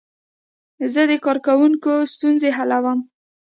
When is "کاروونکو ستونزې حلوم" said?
1.25-2.99